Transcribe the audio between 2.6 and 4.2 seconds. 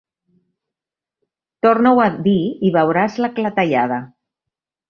i veuràs la clatellada.